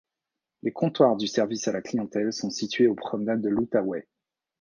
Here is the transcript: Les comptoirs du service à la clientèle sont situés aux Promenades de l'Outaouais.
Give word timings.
Les 0.63 0.71
comptoirs 0.71 1.15
du 1.15 1.27
service 1.27 1.67
à 1.67 1.71
la 1.71 1.83
clientèle 1.83 2.33
sont 2.33 2.49
situés 2.49 2.87
aux 2.87 2.95
Promenades 2.95 3.41
de 3.43 3.49
l'Outaouais. 3.49 4.07